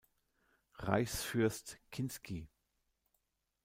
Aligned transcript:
Reichsfürst 0.79 1.77
Kinsky. 1.91 2.49